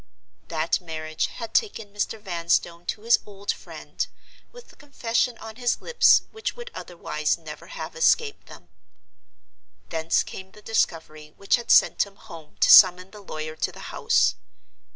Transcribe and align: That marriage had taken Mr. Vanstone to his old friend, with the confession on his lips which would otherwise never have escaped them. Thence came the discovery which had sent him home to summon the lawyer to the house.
That 0.47 0.81
marriage 0.81 1.27
had 1.27 1.53
taken 1.53 1.93
Mr. 1.93 2.19
Vanstone 2.19 2.87
to 2.87 3.03
his 3.03 3.19
old 3.23 3.51
friend, 3.51 4.07
with 4.51 4.69
the 4.69 4.75
confession 4.75 5.37
on 5.37 5.57
his 5.57 5.79
lips 5.79 6.23
which 6.31 6.55
would 6.55 6.71
otherwise 6.73 7.37
never 7.37 7.67
have 7.67 7.95
escaped 7.95 8.47
them. 8.47 8.69
Thence 9.89 10.23
came 10.23 10.53
the 10.53 10.63
discovery 10.63 11.35
which 11.37 11.55
had 11.55 11.69
sent 11.69 12.07
him 12.07 12.15
home 12.15 12.57
to 12.61 12.71
summon 12.71 13.11
the 13.11 13.21
lawyer 13.21 13.55
to 13.57 13.71
the 13.71 13.93
house. 13.93 14.33